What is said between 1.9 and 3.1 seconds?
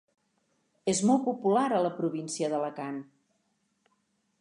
província d'Alacant.